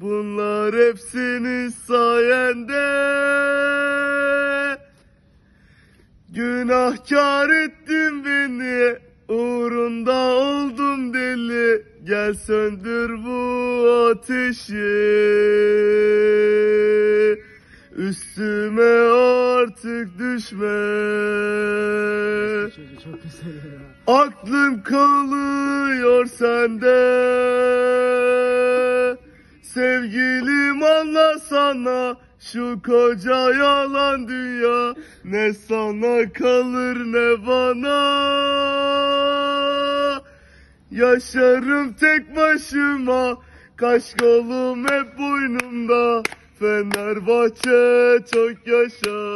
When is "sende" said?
26.26-27.49